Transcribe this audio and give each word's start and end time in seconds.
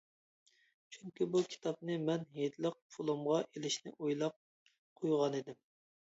چۈنكى، 0.95 1.27
بۇ 1.35 1.41
كىتابنى 1.51 1.97
مەن 2.07 2.23
ھېيتلىق 2.39 2.81
پۇلۇمغا 2.97 3.39
ئېلىشنى 3.45 3.95
ئويلاپ 4.01 4.41
قويغانىدىم. 5.05 5.63